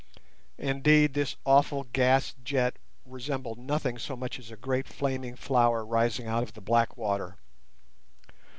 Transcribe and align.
Indeed 0.57 1.13
this 1.13 1.35
awful 1.45 1.83
gas 1.93 2.33
jet 2.43 2.77
resembled 3.05 3.59
nothing 3.59 3.99
so 3.99 4.15
much 4.15 4.39
as 4.39 4.49
a 4.49 4.55
great 4.57 4.87
flaming 4.87 5.35
flower 5.35 5.85
rising 5.85 6.25
out 6.25 6.41
of 6.41 6.53
the 6.53 6.59
black 6.59 6.97
water. 6.97 7.37